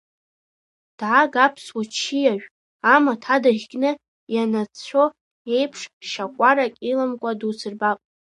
Дааг 0.99 1.33
аԥсуа 1.45 1.83
ччиажә, 1.91 2.47
амаҭ 2.95 3.21
адаӷь 3.35 3.65
кны 3.71 3.91
ианацәцәо 4.35 5.03
еиԥш, 5.57 5.81
шьа 6.09 6.25
кәарак 6.35 6.73
иламкәа 6.89 7.31
дусырбап! 7.39 7.97